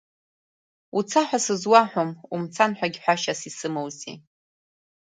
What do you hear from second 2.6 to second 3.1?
ҳәагьы